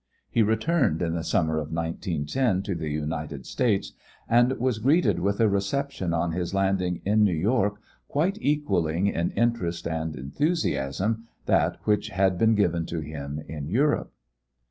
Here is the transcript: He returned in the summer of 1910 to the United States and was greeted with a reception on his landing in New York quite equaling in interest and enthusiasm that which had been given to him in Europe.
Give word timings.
He 0.31 0.41
returned 0.41 0.99
in 1.03 1.13
the 1.13 1.23
summer 1.23 1.59
of 1.59 1.71
1910 1.71 2.63
to 2.63 2.73
the 2.73 2.89
United 2.89 3.45
States 3.45 3.93
and 4.27 4.51
was 4.53 4.79
greeted 4.79 5.19
with 5.19 5.39
a 5.39 5.47
reception 5.47 6.11
on 6.11 6.31
his 6.31 6.55
landing 6.55 7.01
in 7.05 7.23
New 7.23 7.35
York 7.37 7.75
quite 8.07 8.39
equaling 8.41 9.05
in 9.05 9.29
interest 9.33 9.87
and 9.87 10.15
enthusiasm 10.15 11.27
that 11.45 11.77
which 11.83 12.09
had 12.09 12.39
been 12.39 12.55
given 12.55 12.87
to 12.87 13.01
him 13.01 13.43
in 13.47 13.67
Europe. 13.67 14.11